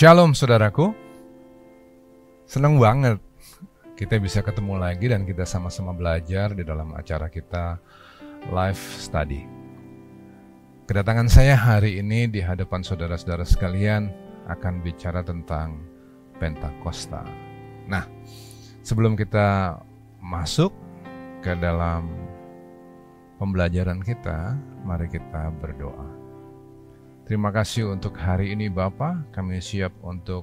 [0.00, 0.96] Shalom saudaraku.
[2.48, 3.20] Senang banget
[4.00, 7.76] kita bisa ketemu lagi dan kita sama-sama belajar di dalam acara kita
[8.48, 9.44] live study.
[10.88, 14.08] Kedatangan saya hari ini di hadapan saudara-saudara sekalian
[14.48, 15.84] akan bicara tentang
[16.40, 17.20] Pentakosta.
[17.84, 18.08] Nah,
[18.80, 19.84] sebelum kita
[20.16, 20.72] masuk
[21.44, 22.08] ke dalam
[23.36, 26.09] pembelajaran kita, mari kita berdoa.
[27.30, 30.42] Terima kasih untuk hari ini Bapa, kami siap untuk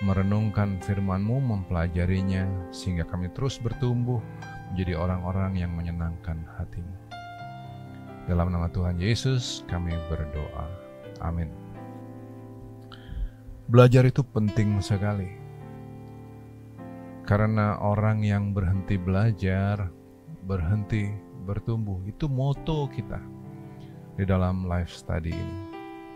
[0.00, 4.16] merenungkan firman-Mu, mempelajarinya, sehingga kami terus bertumbuh
[4.72, 6.96] menjadi orang-orang yang menyenangkan hatimu.
[8.24, 10.64] Dalam nama Tuhan Yesus kami berdoa.
[11.20, 11.52] Amin.
[13.68, 15.28] Belajar itu penting sekali.
[17.28, 19.92] Karena orang yang berhenti belajar,
[20.48, 21.12] berhenti
[21.44, 23.20] bertumbuh, itu moto kita
[24.16, 25.71] di dalam life study ini.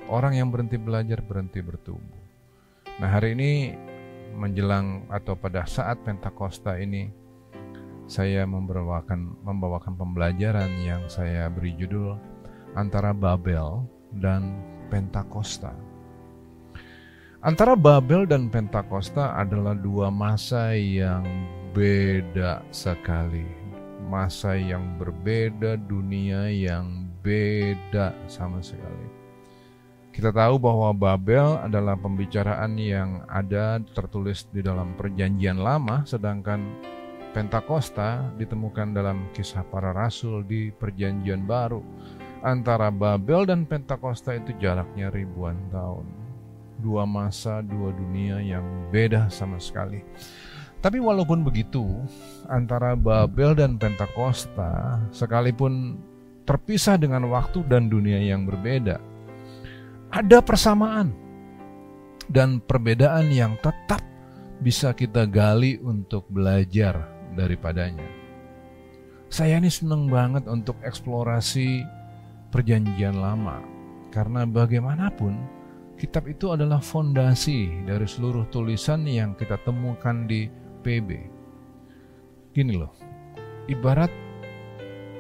[0.07, 2.23] Orang yang berhenti belajar berhenti bertumbuh.
[3.03, 3.75] Nah, hari ini
[4.39, 7.11] menjelang atau pada saat Pentakosta ini
[8.07, 12.15] saya membawakan membawakan pembelajaran yang saya beri judul
[12.79, 13.83] antara Babel
[14.23, 14.63] dan
[14.95, 15.75] Pentakosta.
[17.43, 21.27] Antara Babel dan Pentakosta adalah dua masa yang
[21.75, 23.47] beda sekali.
[24.07, 29.16] Masa yang berbeda, dunia yang beda sama sekali.
[30.17, 36.65] Kita tahu bahwa Babel adalah pembicaraan yang ada tertulis di dalam Perjanjian Lama, sedangkan
[37.37, 41.85] Pentakosta ditemukan dalam kisah para rasul di Perjanjian Baru.
[42.41, 46.09] Antara Babel dan Pentakosta itu jaraknya ribuan tahun.
[46.81, 50.01] Dua masa, dua dunia yang beda sama sekali.
[50.81, 51.85] Tapi walaupun begitu,
[52.49, 56.01] antara Babel dan Pentakosta sekalipun
[56.49, 58.97] terpisah dengan waktu dan dunia yang berbeda,
[60.17, 61.13] ada persamaan
[62.33, 64.01] dan perbedaan yang tetap
[64.65, 67.05] bisa kita gali untuk belajar
[67.37, 68.09] daripadanya.
[69.29, 71.85] Saya ini senang banget untuk eksplorasi
[72.49, 73.61] perjanjian lama
[74.09, 75.37] karena bagaimanapun
[76.01, 80.49] kitab itu adalah fondasi dari seluruh tulisan yang kita temukan di
[80.81, 81.09] PB.
[82.57, 82.97] Gini loh,
[83.69, 84.09] ibarat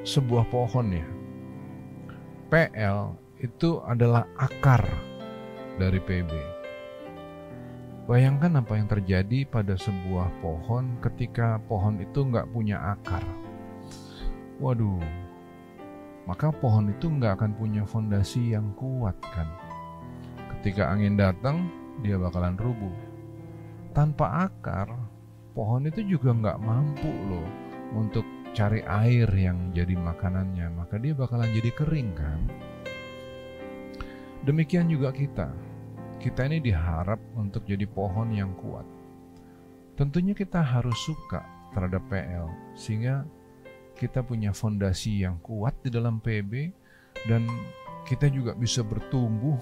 [0.09, 1.07] sebuah pohon ya.
[2.49, 4.81] PL itu adalah akar
[5.77, 6.33] dari PB.
[8.07, 13.21] Bayangkan apa yang terjadi pada sebuah pohon ketika pohon itu nggak punya akar.
[14.63, 15.03] Waduh,
[16.25, 19.51] maka pohon itu nggak akan punya fondasi yang kuat kan.
[20.57, 21.69] Ketika angin datang,
[22.01, 22.95] dia bakalan rubuh.
[23.93, 24.89] Tanpa akar,
[25.53, 27.49] pohon itu juga nggak mampu loh
[27.93, 28.25] untuk
[28.57, 32.41] cari air yang jadi makanannya, maka dia bakalan jadi kering kan.
[34.47, 35.51] Demikian juga kita.
[36.23, 38.87] Kita ini diharap untuk jadi pohon yang kuat.
[39.99, 41.43] Tentunya kita harus suka
[41.75, 42.47] terhadap PL
[42.79, 43.27] sehingga
[43.99, 46.71] kita punya fondasi yang kuat di dalam PB
[47.27, 47.43] dan
[48.07, 49.59] kita juga bisa bertumbuh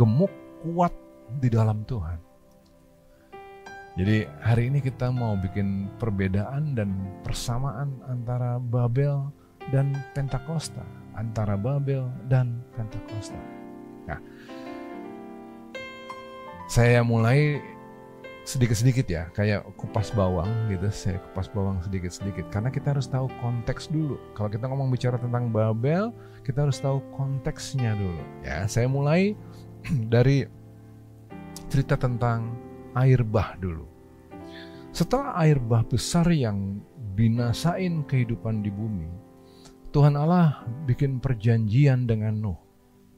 [0.00, 0.32] gemuk
[0.64, 0.96] kuat
[1.36, 2.16] di dalam Tuhan.
[4.00, 9.28] Jadi hari ini kita mau bikin perbedaan dan persamaan antara Babel
[9.68, 10.80] dan Pentakosta,
[11.12, 13.61] antara Babel dan Pentakosta.
[14.06, 14.18] Nah,
[16.66, 17.60] saya mulai
[18.42, 22.50] sedikit-sedikit ya, kayak kupas bawang gitu, saya kupas bawang sedikit-sedikit.
[22.50, 24.18] Karena kita harus tahu konteks dulu.
[24.34, 26.10] Kalau kita ngomong bicara tentang Babel,
[26.42, 28.22] kita harus tahu konteksnya dulu.
[28.42, 29.38] Ya, saya mulai
[30.14, 30.46] dari
[31.70, 32.58] cerita tentang
[32.98, 33.86] air bah dulu.
[34.92, 36.82] Setelah air bah besar yang
[37.16, 39.08] binasain kehidupan di bumi,
[39.92, 42.61] Tuhan Allah bikin perjanjian dengan Nuh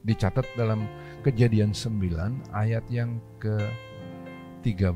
[0.05, 0.85] dicatat dalam
[1.25, 3.57] kejadian 9 ayat yang ke
[4.61, 4.93] 13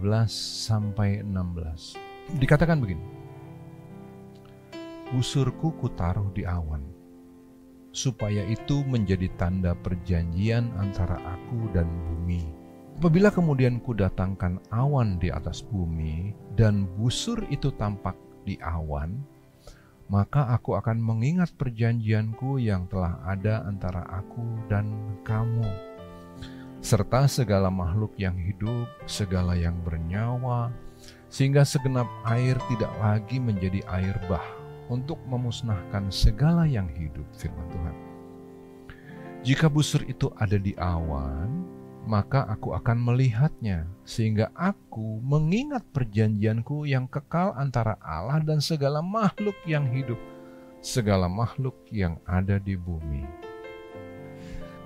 [0.70, 1.98] sampai 16.
[2.38, 3.02] Dikatakan begini.
[5.10, 6.86] Busurku kutaruh di awan,
[7.90, 12.46] supaya itu menjadi tanda perjanjian antara aku dan bumi.
[13.02, 18.14] Apabila kemudian kudatangkan awan di atas bumi, dan busur itu tampak
[18.46, 19.18] di awan,
[20.10, 24.90] maka aku akan mengingat perjanjianku yang telah ada antara aku dan
[25.22, 25.70] kamu,
[26.82, 30.74] serta segala makhluk yang hidup, segala yang bernyawa,
[31.30, 34.44] sehingga segenap air tidak lagi menjadi air bah
[34.90, 37.96] untuk memusnahkan segala yang hidup, firman Tuhan.
[39.46, 41.79] Jika busur itu ada di awan,
[42.10, 49.54] maka aku akan melihatnya, sehingga aku mengingat perjanjianku yang kekal antara Allah dan segala makhluk
[49.70, 50.18] yang hidup,
[50.82, 53.30] segala makhluk yang ada di bumi.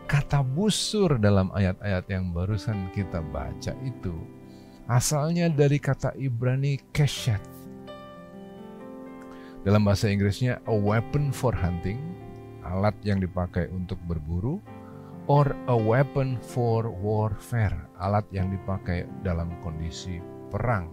[0.03, 4.13] kata busur dalam ayat-ayat yang barusan kita baca itu
[4.91, 7.39] asalnya dari kata Ibrani keshet.
[9.63, 12.03] Dalam bahasa Inggrisnya a weapon for hunting,
[12.67, 14.59] alat yang dipakai untuk berburu,
[15.27, 20.19] or a weapon for warfare, alat yang dipakai dalam kondisi
[20.51, 20.91] perang.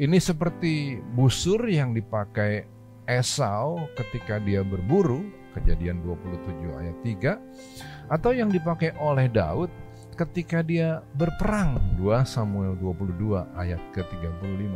[0.00, 2.64] Ini seperti busur yang dipakai
[3.04, 9.68] Esau ketika dia berburu, kejadian 27 ayat 3, atau yang dipakai oleh Daud
[10.16, 14.74] ketika dia berperang, 2 Samuel 22 ayat ke-35.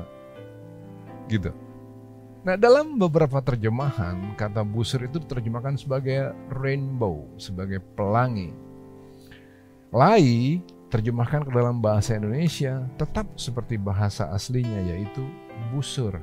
[1.33, 1.51] Gitu.
[2.47, 8.55] Nah, dalam beberapa terjemahan, kata busur itu diterjemahkan sebagai rainbow, sebagai pelangi.
[9.95, 10.59] Lai
[10.91, 15.23] terjemahkan ke dalam bahasa Indonesia tetap seperti bahasa aslinya yaitu
[15.71, 16.19] busur.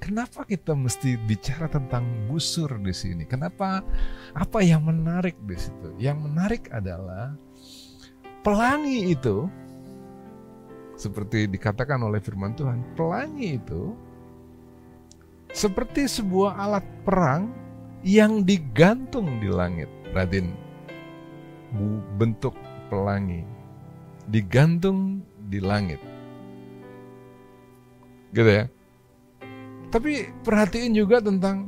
[0.00, 3.28] Kenapa kita mesti bicara tentang busur di sini?
[3.28, 3.84] Kenapa
[4.32, 5.92] apa yang menarik di situ?
[6.00, 7.36] Yang menarik adalah
[8.40, 9.44] pelangi itu
[10.96, 13.92] seperti dikatakan oleh firman Tuhan, pelangi itu
[15.52, 17.52] seperti sebuah alat perang
[18.00, 19.88] yang digantung di langit.
[20.16, 20.56] Radin,
[22.18, 22.54] bentuk
[22.90, 23.46] pelangi
[24.30, 25.98] digantung di langit.
[28.30, 28.64] Gitu ya.
[29.90, 31.66] Tapi perhatiin juga tentang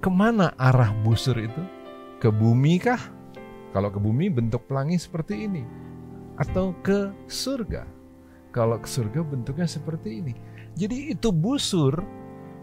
[0.00, 1.62] ke mana arah busur itu?
[2.16, 3.00] Ke bumi kah?
[3.76, 5.62] Kalau ke bumi bentuk pelangi seperti ini.
[6.40, 7.84] Atau ke surga?
[8.56, 10.32] Kalau ke surga bentuknya seperti ini.
[10.72, 12.00] Jadi itu busur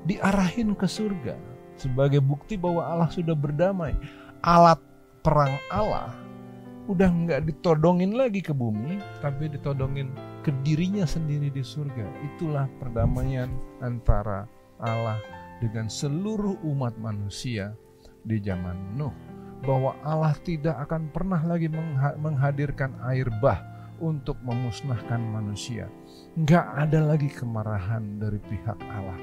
[0.09, 1.38] diarahin ke surga
[1.77, 3.94] sebagai bukti bahwa Allah sudah berdamai.
[4.41, 4.81] Alat
[5.24, 6.12] perang Allah
[6.92, 10.12] udah nggak ditodongin lagi ke bumi, tapi ditodongin
[10.44, 12.04] ke dirinya sendiri di surga.
[12.28, 13.48] Itulah perdamaian
[13.80, 14.44] antara
[14.84, 15.16] Allah
[15.64, 17.72] dengan seluruh umat manusia
[18.28, 19.16] di zaman Nuh.
[19.64, 21.72] Bahwa Allah tidak akan pernah lagi
[22.20, 23.64] menghadirkan air bah
[24.04, 25.88] untuk memusnahkan manusia.
[26.36, 29.16] Nggak ada lagi kemarahan dari pihak Allah.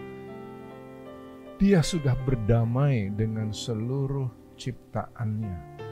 [1.60, 5.89] Dia sudah berdamai dengan seluruh ciptaannya.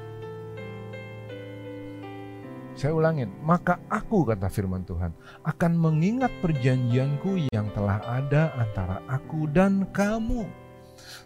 [2.79, 5.11] Saya ulangin, maka aku kata firman Tuhan
[5.43, 10.47] akan mengingat perjanjianku yang telah ada antara aku dan kamu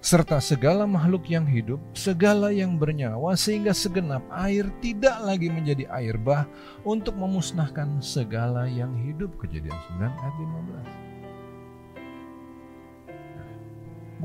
[0.01, 6.17] serta segala makhluk yang hidup, segala yang bernyawa, sehingga segenap air tidak lagi menjadi air
[6.17, 6.49] bah
[6.89, 9.37] untuk memusnahkan segala yang hidup.
[9.37, 10.37] Kejadian 9 ayat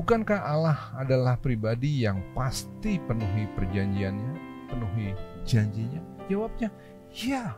[0.00, 4.32] Bukankah Allah adalah pribadi yang pasti penuhi perjanjiannya,
[4.72, 5.12] penuhi
[5.44, 6.16] janjinya?
[6.28, 6.68] Jawabnya,
[7.12, 7.56] ya.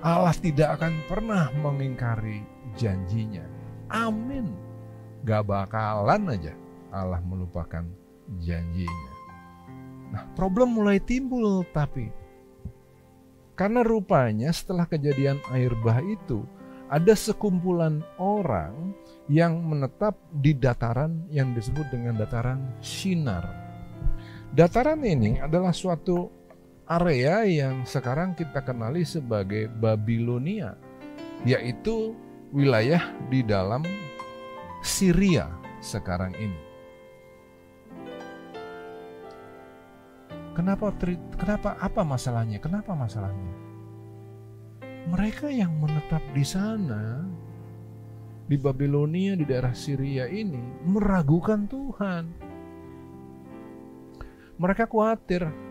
[0.00, 2.40] Allah tidak akan pernah mengingkari
[2.76, 3.44] janjinya.
[3.92, 4.48] Amin.
[5.24, 6.54] Gak bakalan aja
[6.90, 7.84] Allah melupakan
[8.40, 9.14] janjinya.
[10.10, 12.10] Nah, problem mulai timbul tapi
[13.54, 16.42] karena rupanya setelah kejadian air bah itu
[16.90, 18.96] ada sekumpulan orang
[19.30, 23.46] yang menetap di dataran yang disebut dengan dataran Sinar.
[24.50, 26.39] Dataran ini adalah suatu
[26.90, 30.74] area yang sekarang kita kenali sebagai Babilonia,
[31.46, 32.18] yaitu
[32.50, 33.86] wilayah di dalam
[34.82, 35.46] Syria
[35.78, 36.60] sekarang ini.
[40.50, 40.90] Kenapa
[41.38, 42.58] kenapa apa masalahnya?
[42.58, 43.54] Kenapa masalahnya?
[45.06, 47.22] Mereka yang menetap di sana
[48.50, 52.24] di Babilonia di daerah Syria ini meragukan Tuhan.
[54.60, 55.69] Mereka khawatir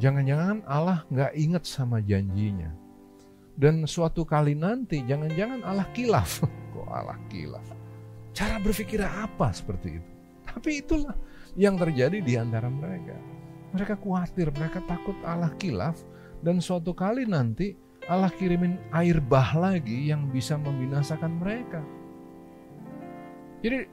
[0.00, 2.72] jangan-jangan Allah nggak ingat sama janjinya.
[3.60, 6.40] Dan suatu kali nanti jangan-jangan Allah kilaf.
[6.72, 7.66] Kok Allah kilaf?
[8.32, 10.10] Cara berpikir apa seperti itu?
[10.48, 11.14] Tapi itulah
[11.54, 13.14] yang terjadi di antara mereka.
[13.70, 16.02] Mereka khawatir, mereka takut Allah kilaf
[16.42, 17.76] dan suatu kali nanti
[18.10, 21.84] Allah kirimin air bah lagi yang bisa membinasakan mereka.
[23.60, 23.86] Jadi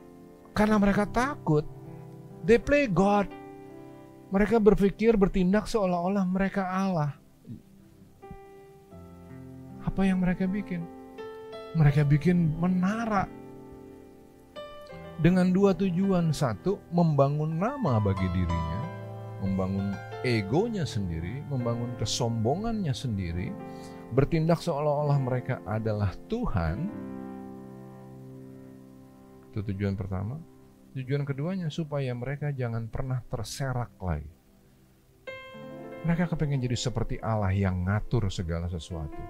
[0.56, 1.68] karena mereka takut,
[2.48, 3.30] they play God.
[4.28, 7.16] Mereka berpikir bertindak seolah-olah mereka Allah.
[9.88, 10.84] Apa yang mereka bikin?
[11.76, 13.28] Mereka bikin menara
[15.24, 16.36] dengan dua tujuan.
[16.36, 18.88] Satu, membangun nama bagi dirinya
[19.42, 19.94] membangun
[20.26, 23.54] egonya sendiri, membangun kesombongannya sendiri,
[24.14, 26.90] bertindak seolah-olah mereka adalah Tuhan.
[29.54, 30.42] Itu tujuan pertama.
[30.98, 34.34] Tujuan keduanya supaya mereka jangan pernah terserak lagi.
[36.02, 39.22] Mereka kepengen jadi seperti Allah yang ngatur segala sesuatu.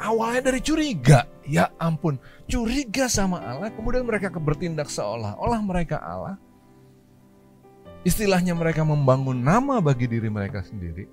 [0.00, 2.16] Awalnya dari curiga, ya ampun,
[2.48, 6.40] curiga sama Allah, kemudian mereka bertindak seolah-olah mereka Allah,
[8.00, 11.04] Istilahnya mereka membangun nama bagi diri mereka sendiri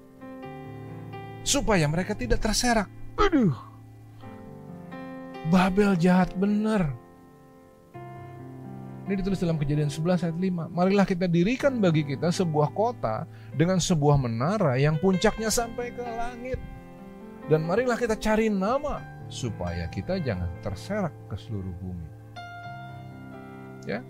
[1.44, 2.88] supaya mereka tidak terserak.
[3.20, 3.56] Aduh.
[5.52, 6.92] Babel jahat benar.
[9.08, 10.68] Ini ditulis dalam kejadian 11 ayat 5.
[10.68, 13.24] Marilah kita dirikan bagi kita sebuah kota
[13.56, 16.60] dengan sebuah menara yang puncaknya sampai ke langit.
[17.48, 19.00] Dan marilah kita cari nama
[19.32, 22.08] supaya kita jangan terserak ke seluruh bumi.
[23.88, 24.04] Ya,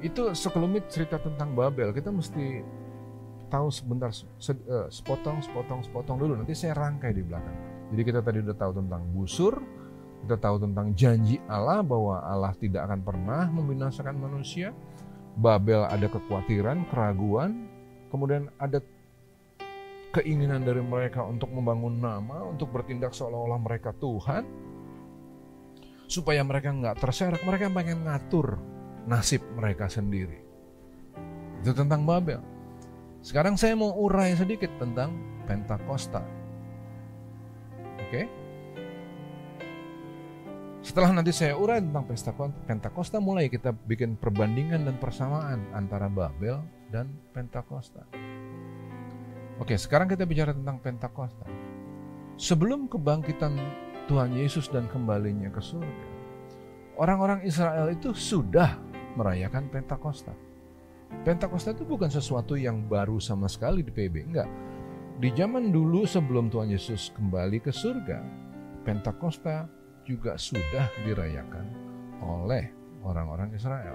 [0.00, 1.92] itu sekelumit cerita tentang Babel.
[1.92, 2.64] Kita mesti
[3.52, 6.40] tahu sebentar, eh, sepotong, sepotong, sepotong dulu.
[6.40, 7.56] Nanti saya rangkai di belakang.
[7.92, 9.60] Jadi kita tadi udah tahu tentang busur,
[10.24, 14.70] kita tahu tentang janji Allah bahwa Allah tidak akan pernah membinasakan manusia.
[15.40, 17.70] Babel ada kekhawatiran, keraguan,
[18.12, 18.82] kemudian ada
[20.10, 24.42] keinginan dari mereka untuk membangun nama, untuk bertindak seolah-olah mereka Tuhan,
[26.10, 28.58] supaya mereka nggak terserak, mereka pengen ngatur
[29.06, 30.42] nasib mereka sendiri.
[31.62, 32.42] Itu tentang Babel.
[33.22, 36.24] Sekarang saya mau urai sedikit tentang Pentakosta.
[38.00, 38.39] Oke?
[40.80, 42.32] Setelah nanti saya urai tentang pesta
[42.64, 48.08] Pentakosta, mulai kita bikin perbandingan dan persamaan antara Babel dan Pentakosta.
[49.60, 51.44] Oke, sekarang kita bicara tentang Pentakosta.
[52.40, 53.60] Sebelum kebangkitan
[54.08, 56.06] Tuhan Yesus dan kembalinya ke surga,
[56.96, 58.80] orang-orang Israel itu sudah
[59.20, 60.32] merayakan Pentakosta.
[61.28, 64.48] Pentakosta itu bukan sesuatu yang baru sama sekali di PB, enggak.
[65.20, 68.24] Di zaman dulu sebelum Tuhan Yesus kembali ke surga,
[68.88, 69.68] Pentakosta
[70.10, 71.66] juga sudah dirayakan
[72.18, 72.66] oleh
[73.06, 73.94] orang-orang Israel.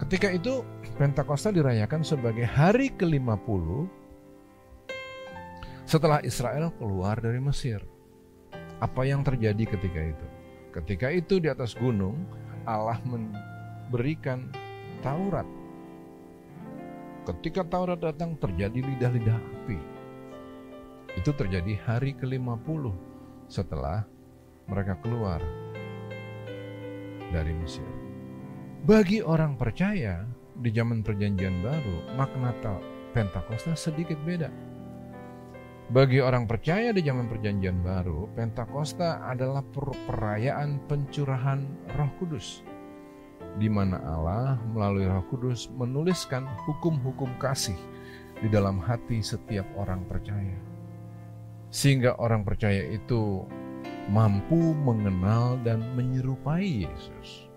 [0.00, 0.64] Ketika itu
[0.96, 3.66] Pentakosta dirayakan sebagai hari ke-50
[5.84, 7.82] setelah Israel keluar dari Mesir.
[8.78, 10.26] Apa yang terjadi ketika itu?
[10.74, 12.26] Ketika itu di atas gunung
[12.66, 14.50] Allah memberikan
[15.04, 15.46] Taurat.
[17.26, 19.78] Ketika Taurat datang terjadi lidah-lidah api.
[21.14, 22.90] Itu terjadi hari ke-50
[23.46, 24.02] setelah
[24.68, 25.40] mereka keluar
[27.32, 27.86] dari Mesir.
[28.84, 30.28] Bagi orang percaya
[30.60, 32.52] di zaman perjanjian baru, makna
[33.14, 34.50] Pentakosta sedikit beda.
[35.94, 41.62] Bagi orang percaya di zaman perjanjian baru, Pentakosta adalah perayaan pencurahan
[41.94, 42.74] Roh Kudus
[43.58, 47.78] di mana Allah melalui Roh Kudus menuliskan hukum-hukum kasih
[48.42, 50.58] di dalam hati setiap orang percaya.
[51.70, 53.46] Sehingga orang percaya itu
[54.12, 57.48] mampu mengenal dan menyerupai Yesus.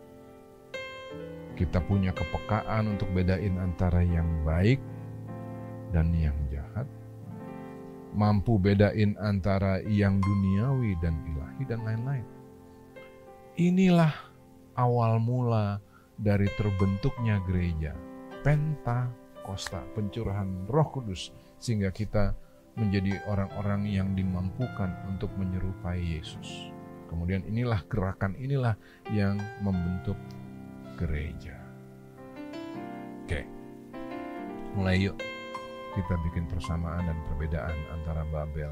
[1.57, 4.77] Kita punya kepekaan untuk bedain antara yang baik
[5.89, 6.85] dan yang jahat.
[8.13, 12.27] Mampu bedain antara yang duniawi dan ilahi dan lain-lain.
[13.57, 14.13] Inilah
[14.77, 15.81] awal mula
[16.15, 17.97] dari terbentuknya gereja.
[18.45, 21.33] Pentakosta, pencurahan roh kudus.
[21.57, 22.37] Sehingga kita
[22.77, 26.69] menjadi orang-orang yang dimampukan untuk menyerupai Yesus.
[27.09, 28.77] Kemudian inilah gerakan inilah
[29.09, 30.15] yang membentuk
[30.93, 31.57] gereja.
[33.25, 33.41] Oke.
[34.77, 35.17] Mulai yuk
[35.97, 38.69] kita bikin persamaan dan perbedaan antara Babel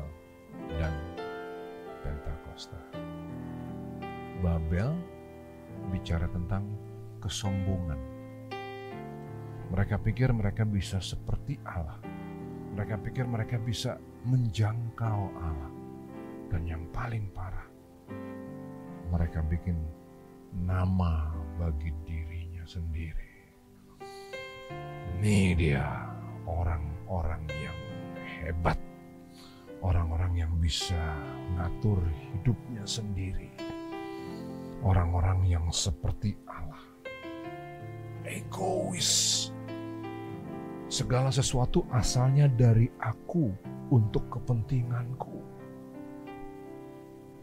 [0.78, 0.94] dan
[2.06, 2.78] Pentakosta.
[4.46, 4.94] Babel
[5.90, 6.70] bicara tentang
[7.18, 7.98] kesombongan.
[9.74, 12.15] Mereka pikir mereka bisa seperti Allah
[12.76, 13.96] mereka pikir mereka bisa
[14.28, 15.72] menjangkau Allah.
[16.52, 17.64] Dan yang paling parah,
[19.16, 19.80] mereka bikin
[20.60, 23.32] nama bagi dirinya sendiri.
[25.16, 25.88] Ini dia
[26.44, 27.80] orang-orang yang
[28.44, 28.78] hebat.
[29.80, 31.00] Orang-orang yang bisa
[31.56, 33.56] ngatur hidupnya sendiri.
[34.84, 36.84] Orang-orang yang seperti Allah.
[38.26, 39.55] Egois
[40.96, 43.52] Segala sesuatu asalnya dari aku
[43.92, 45.44] untuk kepentinganku.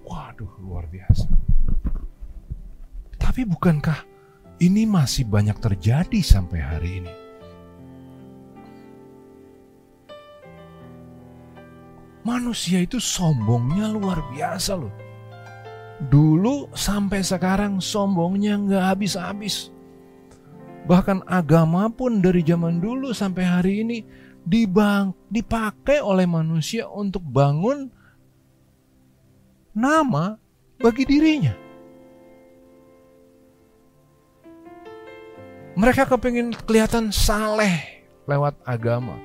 [0.09, 1.28] Waduh, luar biasa.
[3.21, 4.09] Tapi bukankah
[4.56, 7.14] ini masih banyak terjadi sampai hari ini?
[12.25, 14.97] Manusia itu sombongnya luar biasa loh.
[16.09, 19.68] Dulu sampai sekarang sombongnya nggak habis-habis.
[20.83, 23.99] Bahkan agama pun dari zaman dulu sampai hari ini
[24.43, 27.87] dibang, dipakai oleh manusia untuk bangun
[29.71, 30.35] nama
[30.83, 31.55] bagi dirinya.
[35.73, 39.17] Mereka kepingin kelihatan saleh lewat agama.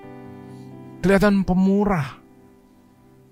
[1.01, 2.21] Kelihatan pemurah.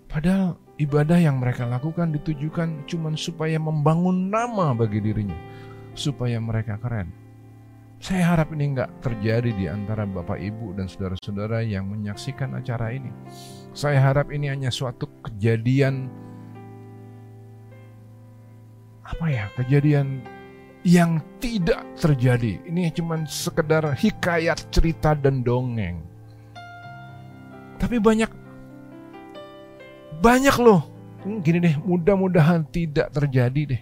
[0.10, 5.38] Padahal ibadah yang mereka lakukan ditujukan cuma supaya membangun nama bagi dirinya.
[5.96, 7.25] Supaya mereka keren
[8.05, 13.09] Saya harap ini nggak terjadi di antara Bapak Ibu dan saudara-saudara yang menyaksikan acara ini.
[13.74, 16.05] Saya harap ini hanya suatu kejadian
[19.01, 20.21] apa ya kejadian
[20.85, 22.62] yang tidak terjadi.
[22.69, 26.05] Ini cuma sekedar hikayat cerita dan dongeng.
[27.81, 28.29] Tapi banyak
[30.21, 30.85] banyak loh.
[31.25, 33.81] Hmm, gini deh, mudah-mudahan tidak terjadi deh.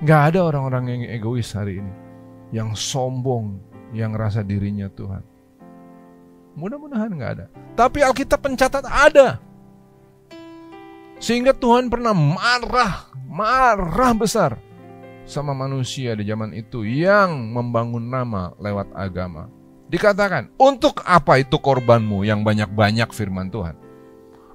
[0.00, 2.08] Nggak ada orang-orang yang egois hari ini
[2.50, 3.58] yang sombong,
[3.94, 5.22] yang rasa dirinya Tuhan.
[6.58, 7.46] Mudah-mudahan nggak ada.
[7.78, 9.38] Tapi Alkitab pencatat ada.
[11.20, 14.58] Sehingga Tuhan pernah marah, marah besar
[15.30, 19.46] sama manusia di zaman itu yang membangun nama lewat agama.
[19.86, 23.78] Dikatakan, untuk apa itu korbanmu yang banyak-banyak firman Tuhan?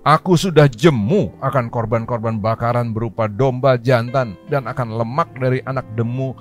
[0.06, 6.38] Aku sudah jemu akan korban-korban bakaran berupa domba jantan dan akan lemak dari anak demu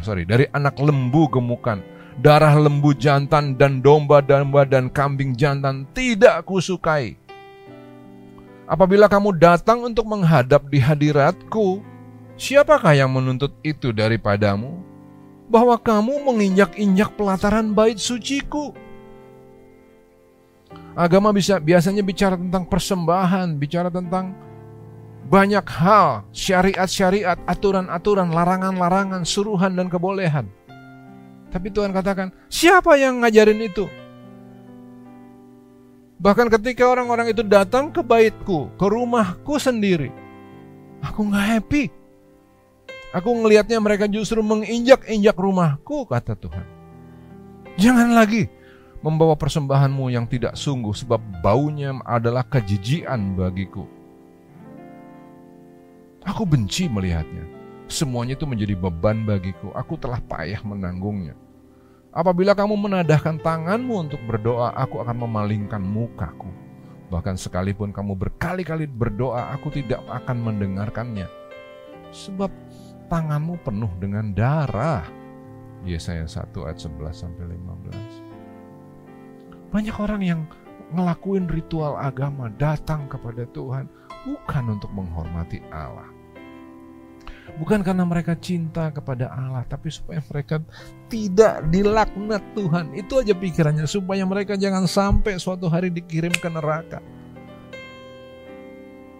[0.00, 1.82] sorry, dari anak lembu gemukan.
[2.20, 7.16] Darah lembu jantan dan domba-domba dan kambing jantan tidak kusukai.
[8.68, 11.80] Apabila kamu datang untuk menghadap di hadiratku,
[12.36, 14.80] siapakah yang menuntut itu daripadamu?
[15.48, 18.72] Bahwa kamu menginjak-injak pelataran bait suciku.
[20.92, 24.36] Agama bisa biasanya bicara tentang persembahan, bicara tentang
[25.26, 30.46] banyak hal, syariat-syariat, aturan-aturan, larangan-larangan, suruhan dan kebolehan.
[31.52, 33.86] Tapi Tuhan katakan, siapa yang ngajarin itu?
[36.22, 40.14] Bahkan ketika orang-orang itu datang ke baitku, ke rumahku sendiri,
[41.02, 41.84] aku nggak happy.
[43.12, 46.64] Aku ngelihatnya mereka justru menginjak-injak rumahku, kata Tuhan.
[47.76, 48.48] Jangan lagi
[49.04, 53.84] membawa persembahanmu yang tidak sungguh, sebab baunya adalah kejijian bagiku.
[56.22, 57.42] Aku benci melihatnya.
[57.90, 59.74] Semuanya itu menjadi beban bagiku.
[59.74, 61.34] Aku telah payah menanggungnya.
[62.12, 66.52] Apabila kamu menadahkan tanganmu untuk berdoa, aku akan memalingkan mukaku.
[67.08, 71.24] Bahkan sekalipun kamu berkali-kali berdoa, aku tidak akan mendengarkannya.
[72.12, 72.52] Sebab
[73.08, 75.08] tanganmu penuh dengan darah.
[75.88, 79.72] Yesaya 1 ayat 11 sampai 15.
[79.72, 80.44] Banyak orang yang
[80.92, 83.88] ngelakuin ritual agama datang kepada Tuhan
[84.28, 86.11] bukan untuk menghormati Allah.
[87.60, 90.64] Bukan karena mereka cinta kepada Allah, tapi supaya mereka
[91.12, 92.96] tidak dilaknat Tuhan.
[92.96, 97.04] Itu aja pikirannya, supaya mereka jangan sampai suatu hari dikirim ke neraka.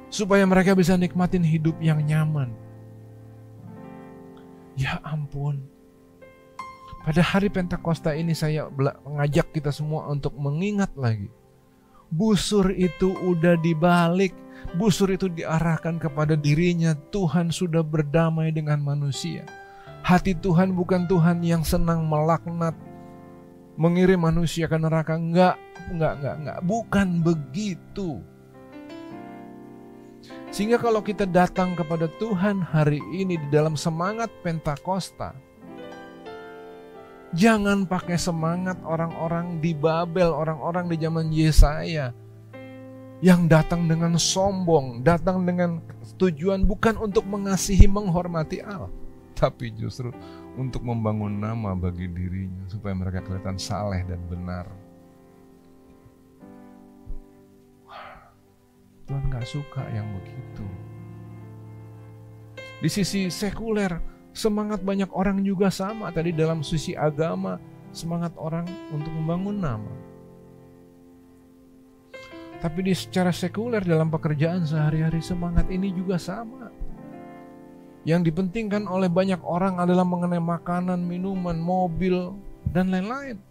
[0.08, 2.52] Supaya mereka bisa nikmatin hidup yang nyaman.
[4.80, 5.68] Ya ampun.
[7.02, 8.70] Pada hari Pentakosta ini saya
[9.04, 11.28] mengajak kita semua untuk mengingat lagi.
[12.08, 14.32] Busur itu udah dibalik
[14.74, 19.44] busur itu diarahkan kepada dirinya, Tuhan sudah berdamai dengan manusia.
[20.02, 22.74] Hati Tuhan bukan Tuhan yang senang melaknat,
[23.78, 25.14] mengirim manusia ke neraka.
[25.14, 25.56] Enggak,
[25.90, 26.58] enggak, enggak, enggak.
[26.66, 28.10] Bukan begitu.
[30.52, 35.32] Sehingga kalau kita datang kepada Tuhan hari ini di dalam semangat Pentakosta,
[37.32, 42.12] jangan pakai semangat orang-orang di Babel, orang-orang di zaman Yesaya
[43.22, 45.78] yang datang dengan sombong, datang dengan
[46.18, 48.90] tujuan bukan untuk mengasihi, menghormati Allah,
[49.38, 50.10] tapi justru
[50.58, 54.66] untuk membangun nama bagi dirinya supaya mereka kelihatan saleh dan benar.
[59.06, 60.66] Tuhan gak suka yang begitu.
[62.82, 64.02] Di sisi sekuler,
[64.34, 66.10] semangat banyak orang juga sama.
[66.10, 67.62] Tadi dalam sisi agama,
[67.94, 70.01] semangat orang untuk membangun nama.
[72.62, 76.70] Tapi di secara sekuler dalam pekerjaan sehari-hari semangat ini juga sama.
[78.06, 82.38] Yang dipentingkan oleh banyak orang adalah mengenai makanan, minuman, mobil,
[82.70, 83.42] dan lain-lain.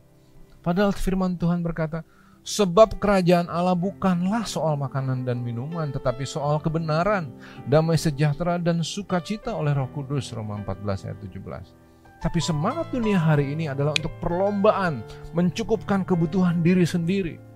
[0.64, 2.08] Padahal firman Tuhan berkata,
[2.42, 7.30] Sebab kerajaan Allah bukanlah soal makanan dan minuman, tetapi soal kebenaran,
[7.68, 12.24] damai sejahtera, dan sukacita oleh roh kudus, Roma 14 ayat 17.
[12.24, 15.04] Tapi semangat dunia hari ini adalah untuk perlombaan,
[15.36, 17.51] mencukupkan kebutuhan diri sendiri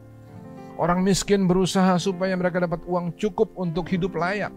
[0.75, 4.51] Orang miskin berusaha supaya mereka dapat uang cukup untuk hidup layak.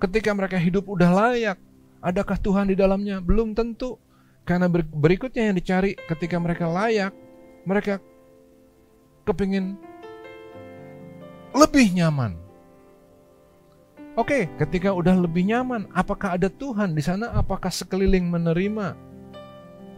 [0.00, 1.58] Ketika mereka hidup udah layak,
[2.00, 3.20] adakah Tuhan di dalamnya?
[3.20, 4.00] Belum tentu.
[4.48, 7.12] Karena berikutnya yang dicari ketika mereka layak,
[7.68, 8.00] mereka
[9.28, 9.76] kepingin
[11.52, 12.32] lebih nyaman.
[14.16, 17.30] Oke, ketika udah lebih nyaman, apakah ada Tuhan di sana?
[17.36, 18.96] Apakah sekeliling menerima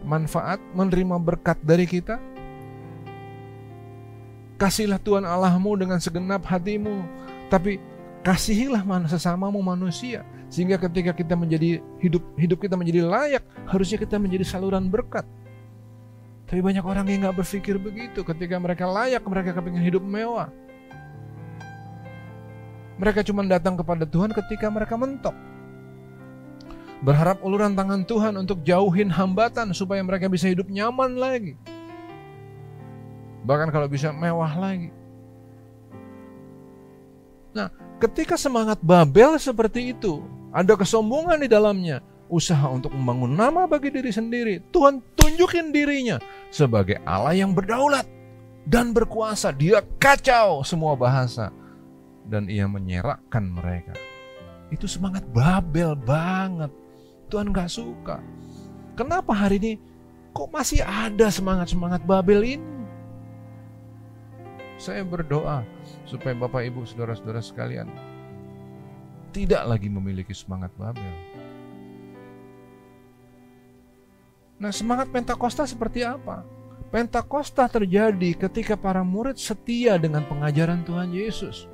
[0.05, 2.19] manfaat, menerima berkat dari kita?
[4.61, 7.01] Kasihlah Tuhan Allahmu dengan segenap hatimu.
[7.49, 7.81] Tapi
[8.21, 10.21] kasihilah sesamamu manusia.
[10.53, 15.25] Sehingga ketika kita menjadi hidup hidup kita menjadi layak, harusnya kita menjadi saluran berkat.
[16.45, 18.21] Tapi banyak orang yang nggak berpikir begitu.
[18.21, 20.53] Ketika mereka layak, mereka kepingin hidup mewah.
[23.01, 25.33] Mereka cuma datang kepada Tuhan ketika mereka mentok.
[27.01, 31.57] Berharap uluran tangan Tuhan untuk jauhin hambatan supaya mereka bisa hidup nyaman lagi.
[33.41, 34.93] Bahkan kalau bisa mewah lagi.
[37.51, 37.67] Nah,
[37.99, 40.23] ketika semangat Babel seperti itu,
[40.55, 41.99] ada kesombongan di dalamnya,
[42.31, 44.63] usaha untuk membangun nama bagi diri sendiri.
[44.71, 48.07] Tuhan tunjukin dirinya sebagai Allah yang berdaulat
[48.63, 49.51] dan berkuasa.
[49.51, 51.51] Dia kacau semua bahasa
[52.23, 53.91] dan ia menyerakkan mereka.
[54.71, 56.71] Itu semangat Babel banget.
[57.27, 58.23] Tuhan gak suka.
[58.95, 59.73] Kenapa hari ini
[60.31, 62.70] kok masih ada semangat-semangat Babel ini?
[64.81, 65.61] Saya berdoa
[66.09, 67.85] supaya Bapak Ibu Saudara-saudara sekalian
[69.29, 71.31] tidak lagi memiliki semangat Babel
[74.61, 76.45] Nah, semangat Pentakosta seperti apa?
[76.93, 81.65] Pentakosta terjadi ketika para murid setia dengan pengajaran Tuhan Yesus.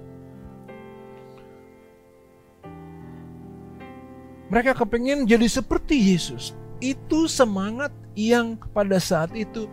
[4.47, 6.55] Mereka kepingin jadi seperti Yesus.
[6.79, 9.67] Itu semangat yang pada saat itu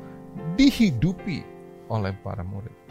[0.58, 1.46] dihidupi
[1.86, 2.83] oleh para murid.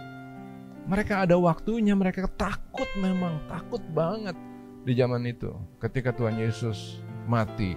[0.84, 4.36] Mereka ada waktunya, mereka takut memang, takut banget
[4.84, 5.52] di zaman itu.
[5.80, 7.76] Ketika Tuhan Yesus mati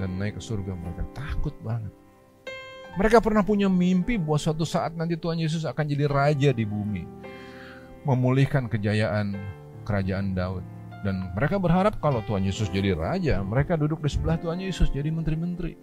[0.00, 1.92] dan naik ke surga mereka takut banget.
[2.92, 7.08] Mereka pernah punya mimpi bahwa suatu saat nanti Tuhan Yesus akan jadi raja di bumi.
[8.04, 9.32] Memulihkan kejayaan
[9.88, 10.64] kerajaan Daud.
[11.00, 15.08] Dan mereka berharap kalau Tuhan Yesus jadi raja, mereka duduk di sebelah Tuhan Yesus jadi
[15.08, 15.74] menteri-menteri.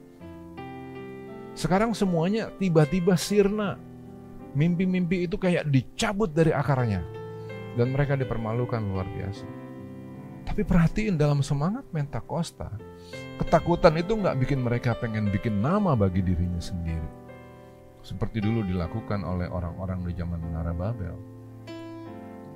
[1.57, 3.75] Sekarang semuanya tiba-tiba sirna.
[4.57, 7.01] Mimpi-mimpi itu kayak dicabut dari akarnya.
[7.77, 9.45] Dan mereka dipermalukan luar biasa.
[10.49, 12.73] Tapi perhatiin dalam semangat Pentakosta,
[13.37, 17.05] ketakutan itu nggak bikin mereka pengen bikin nama bagi dirinya sendiri.
[18.01, 21.15] Seperti dulu dilakukan oleh orang-orang di zaman Menara Babel.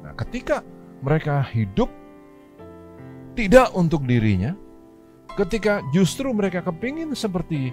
[0.03, 0.65] Nah, ketika
[0.99, 1.87] mereka hidup
[3.39, 4.57] tidak untuk dirinya,
[5.39, 7.71] ketika justru mereka kepingin seperti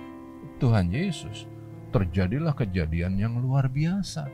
[0.62, 1.49] Tuhan Yesus,
[1.90, 4.26] terjadilah kejadian yang luar biasa.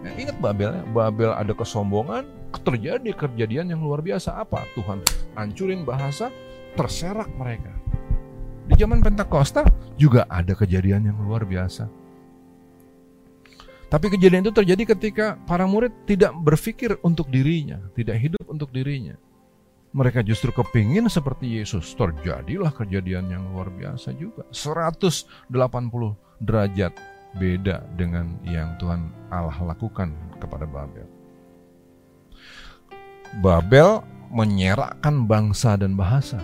[0.00, 0.82] Ya, ingat Babel, ya?
[0.88, 2.24] Babel ada kesombongan,
[2.64, 4.64] terjadi kejadian yang luar biasa apa?
[4.72, 5.04] Tuhan
[5.36, 6.32] hancurin bahasa,
[6.74, 7.70] terserak mereka.
[8.70, 9.66] Di zaman Pentakosta
[10.00, 11.90] juga ada kejadian yang luar biasa.
[13.90, 19.18] Tapi kejadian itu terjadi ketika para murid tidak berpikir untuk dirinya, tidak hidup untuk dirinya.
[19.90, 21.90] Mereka justru kepingin seperti Yesus.
[21.98, 24.46] Terjadilah kejadian yang luar biasa juga.
[24.54, 26.96] 180 derajat
[27.36, 30.10] beda dengan yang Tuhan Allah lakukan
[30.42, 31.06] kepada Babel.
[33.38, 34.02] Babel
[34.34, 36.42] menyerakkan bangsa dan bahasa.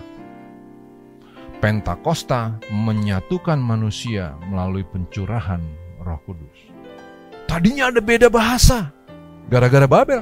[1.57, 5.59] Pentakosta menyatukan manusia melalui pencurahan
[5.99, 6.69] Roh Kudus.
[7.49, 8.93] Tadinya ada beda bahasa
[9.49, 10.21] gara-gara Babel.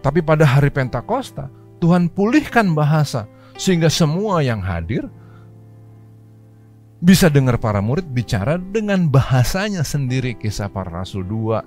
[0.00, 1.50] Tapi pada hari Pentakosta,
[1.82, 3.26] Tuhan pulihkan bahasa
[3.58, 5.10] sehingga semua yang hadir
[7.00, 10.36] bisa dengar para murid bicara dengan bahasanya sendiri.
[10.36, 11.60] Kisah para Rasul 2,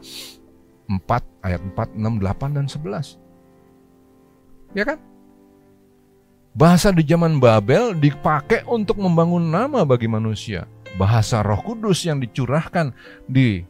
[0.90, 3.18] 4, ayat 4, 6, 8, dan 11.
[4.74, 5.00] Ya kan?
[6.58, 10.66] Bahasa di zaman Babel dipakai untuk membangun nama bagi manusia.
[10.98, 12.92] Bahasa Roh Kudus yang dicurahkan
[13.30, 13.62] di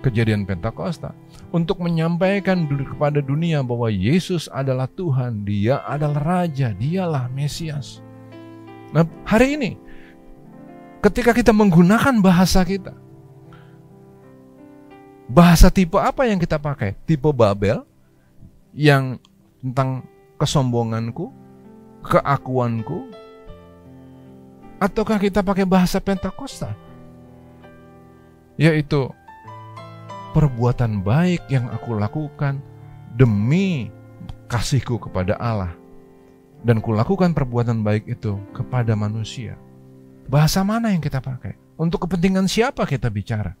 [0.00, 1.12] kejadian Pentakosta
[1.52, 8.00] untuk menyampaikan kepada dunia bahwa Yesus adalah Tuhan, Dia adalah Raja, Dialah Mesias.
[8.94, 9.70] Nah, hari ini
[11.06, 12.90] ketika kita menggunakan bahasa kita,
[15.30, 16.98] bahasa tipe apa yang kita pakai?
[17.06, 17.86] Tipe Babel
[18.74, 19.22] yang
[19.62, 20.02] tentang
[20.34, 21.30] kesombonganku,
[22.02, 23.06] keakuanku,
[24.82, 26.74] ataukah kita pakai bahasa Pentakosta?
[28.58, 29.06] Yaitu
[30.34, 32.58] perbuatan baik yang aku lakukan
[33.14, 33.94] demi
[34.50, 35.70] kasihku kepada Allah
[36.66, 39.54] dan kulakukan perbuatan baik itu kepada manusia.
[40.26, 41.54] Bahasa mana yang kita pakai?
[41.78, 43.54] Untuk kepentingan siapa kita bicara?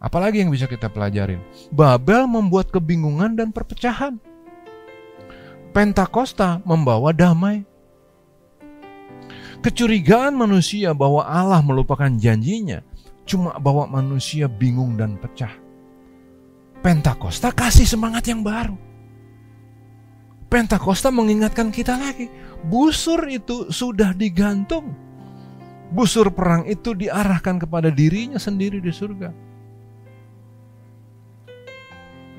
[0.00, 1.44] Apalagi yang bisa kita pelajarin?
[1.68, 4.16] Babel membuat kebingungan dan perpecahan.
[5.76, 7.68] Pentakosta membawa damai.
[9.60, 12.80] Kecurigaan manusia bahwa Allah melupakan janjinya
[13.28, 15.52] cuma bawa manusia bingung dan pecah.
[16.80, 18.72] Pentakosta kasih semangat yang baru.
[20.50, 22.26] Pentakosta mengingatkan kita lagi,
[22.66, 24.92] busur itu sudah digantung.
[25.90, 29.50] Busur perang itu diarahkan kepada dirinya sendiri di surga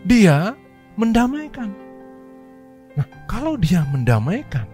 [0.06, 0.58] dia
[0.98, 1.70] mendamaikan.
[2.98, 4.68] Nah, kalau dia mendamaikan,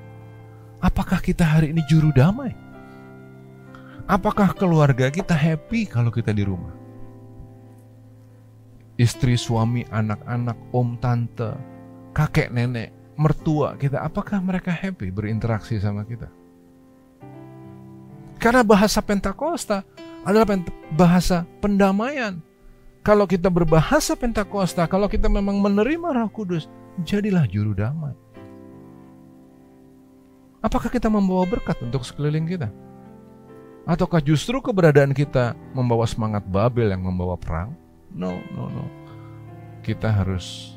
[0.82, 2.56] apakah kita hari ini juru damai?
[4.08, 6.74] Apakah keluarga kita happy kalau kita di rumah?
[8.98, 11.54] Istri, suami, anak-anak, om, tante,
[12.18, 16.30] kakek, nenek, mertua kita, apakah mereka happy berinteraksi sama kita?
[18.38, 19.82] Karena bahasa Pentakosta
[20.22, 20.62] adalah
[20.94, 22.38] bahasa pendamaian.
[23.02, 26.70] Kalau kita berbahasa Pentakosta, kalau kita memang menerima Roh Kudus,
[27.02, 28.14] jadilah juru damai.
[30.62, 32.70] Apakah kita membawa berkat untuk sekeliling kita?
[33.88, 37.72] Ataukah justru keberadaan kita membawa semangat Babel yang membawa perang?
[38.12, 38.86] No, no, no.
[39.80, 40.77] Kita harus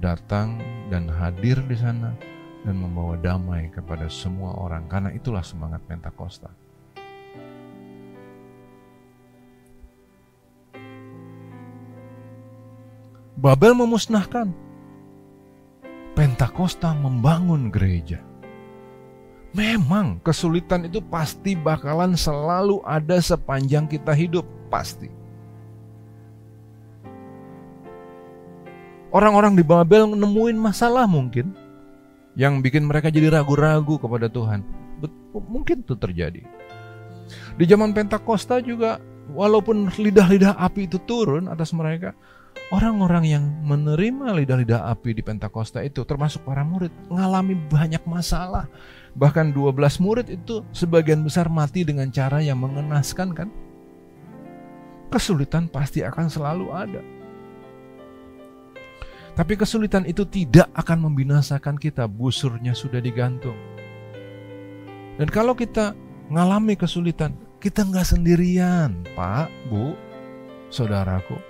[0.00, 0.56] datang
[0.88, 2.16] dan hadir di sana
[2.64, 6.48] dan membawa damai kepada semua orang karena itulah semangat Pentakosta.
[13.40, 14.52] Babel memusnahkan.
[16.12, 18.20] Pentakosta membangun gereja.
[19.56, 25.19] Memang kesulitan itu pasti bakalan selalu ada sepanjang kita hidup, pasti.
[29.10, 31.50] Orang-orang di Babel nemuin masalah mungkin
[32.38, 34.62] yang bikin mereka jadi ragu-ragu kepada Tuhan.
[35.34, 36.42] Mungkin itu terjadi.
[37.58, 39.02] Di zaman Pentakosta juga
[39.34, 42.14] walaupun lidah-lidah api itu turun atas mereka,
[42.70, 48.70] Orang-orang yang menerima lidah-lidah api di Pentakosta itu termasuk para murid mengalami banyak masalah.
[49.18, 53.50] Bahkan 12 murid itu sebagian besar mati dengan cara yang mengenaskan kan?
[55.10, 57.02] Kesulitan pasti akan selalu ada.
[59.40, 63.56] Tapi kesulitan itu tidak akan membinasakan kita, busurnya sudah digantung.
[65.16, 65.96] Dan kalau kita
[66.28, 69.96] mengalami kesulitan, kita nggak sendirian, Pak, Bu,
[70.68, 71.40] saudaraku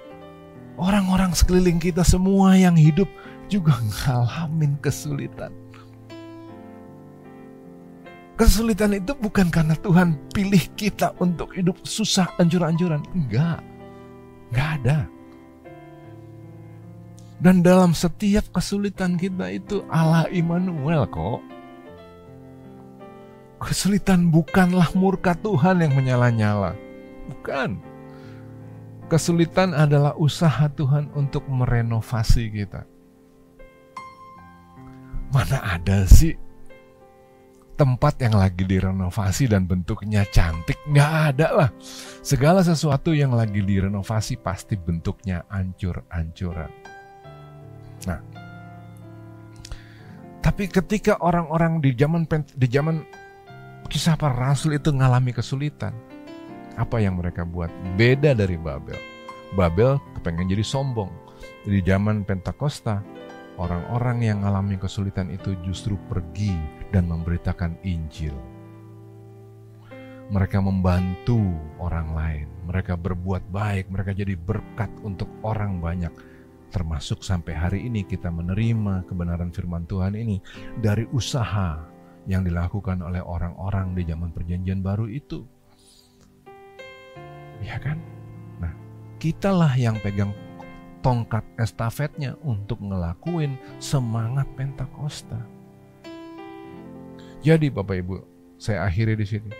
[0.78, 3.10] Orang-orang sekeliling kita semua yang hidup
[3.50, 5.50] juga ngalamin kesulitan.
[8.38, 13.02] Kesulitan itu bukan karena Tuhan pilih kita untuk hidup susah ancur-ancuran.
[13.18, 13.66] Enggak.
[14.54, 14.98] Enggak ada.
[17.40, 21.40] Dan dalam setiap kesulitan kita itu Allah Immanuel kok.
[23.64, 26.76] Kesulitan bukanlah murka Tuhan yang menyala-nyala.
[27.32, 27.80] Bukan.
[29.08, 32.84] Kesulitan adalah usaha Tuhan untuk merenovasi kita.
[35.32, 36.36] Mana ada sih
[37.80, 40.76] tempat yang lagi direnovasi dan bentuknya cantik?
[40.92, 41.70] Nggak ada lah.
[42.20, 46.99] Segala sesuatu yang lagi direnovasi pasti bentuknya ancur-ancuran.
[48.08, 48.20] Nah,
[50.40, 52.24] tapi ketika orang-orang di zaman
[52.56, 53.04] di zaman
[53.90, 55.92] kisah para rasul itu mengalami kesulitan,
[56.80, 57.68] apa yang mereka buat
[58.00, 58.96] beda dari Babel.
[59.52, 61.10] Babel kepengen jadi sombong.
[61.66, 63.04] Di zaman Pentakosta,
[63.60, 66.56] orang-orang yang mengalami kesulitan itu justru pergi
[66.88, 68.32] dan memberitakan Injil.
[70.30, 71.42] Mereka membantu
[71.82, 76.14] orang lain, mereka berbuat baik, mereka jadi berkat untuk orang banyak.
[76.70, 80.38] Termasuk sampai hari ini kita menerima kebenaran firman Tuhan ini
[80.78, 81.82] dari usaha
[82.30, 85.42] yang dilakukan oleh orang-orang di zaman perjanjian baru itu
[87.60, 88.00] Ya kan?
[88.58, 88.72] Nah,
[89.20, 90.32] kitalah yang pegang
[91.04, 95.40] tongkat estafetnya untuk ngelakuin semangat Pentakosta.
[97.40, 98.16] Jadi Bapak Ibu,
[98.60, 99.50] saya akhiri di sini.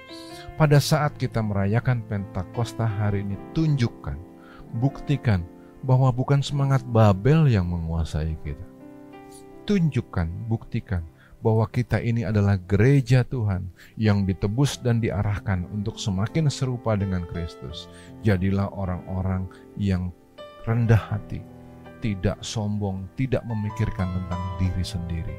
[0.61, 4.17] Pada saat kita merayakan Pentakosta hari ini, tunjukkan,
[4.77, 5.45] buktikan
[5.81, 8.67] bahwa bukan semangat Babel yang menguasai kita.
[9.65, 11.05] Tunjukkan, buktikan
[11.41, 17.89] bahwa kita ini adalah gereja Tuhan yang ditebus dan diarahkan untuk semakin serupa dengan Kristus.
[18.21, 19.49] Jadilah orang-orang
[19.81, 20.13] yang
[20.69, 21.41] rendah hati,
[22.05, 25.37] tidak sombong, tidak memikirkan tentang diri sendiri,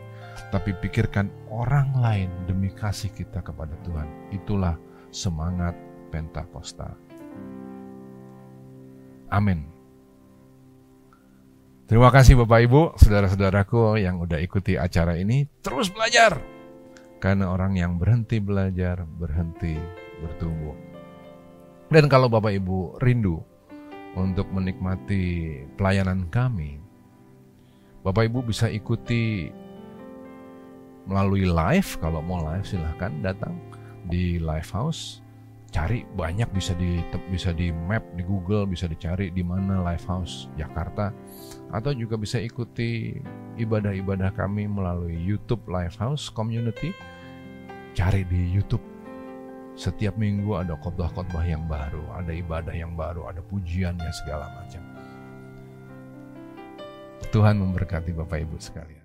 [0.49, 4.09] tapi pikirkan orang lain demi kasih kita kepada Tuhan.
[4.33, 4.75] Itulah
[5.13, 5.77] semangat
[6.09, 6.91] Pentakosta.
[9.31, 9.70] Amin.
[11.91, 15.43] Terima kasih Bapak Ibu, saudara-saudaraku yang udah ikuti acara ini.
[15.59, 16.39] Terus belajar.
[17.19, 19.75] Karena orang yang berhenti belajar, berhenti
[20.23, 20.71] bertumbuh.
[21.91, 23.43] Dan kalau Bapak Ibu rindu
[24.15, 26.79] untuk menikmati pelayanan kami,
[28.07, 29.51] Bapak Ibu bisa ikuti
[31.11, 31.99] melalui live.
[31.99, 33.59] Kalau mau live silahkan datang
[34.07, 35.19] di live house
[35.71, 36.99] cari banyak bisa di
[37.31, 41.15] bisa di map di Google bisa dicari di mana live house Jakarta
[41.71, 43.15] atau juga bisa ikuti
[43.55, 46.91] ibadah-ibadah kami melalui YouTube Live House Community.
[47.91, 48.83] Cari di YouTube.
[49.75, 54.83] Setiap minggu ada khotbah-khotbah yang baru, ada ibadah yang baru, ada pujiannya segala macam.
[57.31, 59.00] Tuhan memberkati Bapak Ibu sekalian.